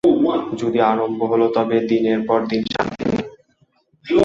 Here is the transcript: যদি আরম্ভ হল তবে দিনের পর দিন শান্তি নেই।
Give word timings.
যদি 0.61 0.79
আরম্ভ 0.83 1.19
হল 1.23 1.41
তবে 1.55 1.77
দিনের 1.89 2.19
পর 2.27 2.39
দিন 2.45 2.61
শান্তি 2.73 3.03
নেই। 3.07 3.23